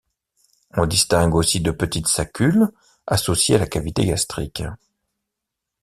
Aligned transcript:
On 0.75 0.87
distingue 0.87 1.35
aussi 1.35 1.59
de 1.59 1.69
petites 1.69 2.07
saccules 2.07 2.69
associées 3.05 3.53
à 3.57 3.59
la 3.59 3.67
cavité 3.67 4.03
gastrique. 4.03 4.63